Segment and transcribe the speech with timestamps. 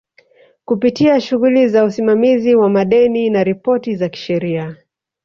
[0.65, 4.77] kupitia shughuli za usimamizi wa madeni na ripoti za kisheria